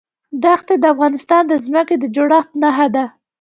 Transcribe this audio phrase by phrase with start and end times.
[0.43, 3.05] دښتې د افغانستان د ځمکې د جوړښت نښه ده.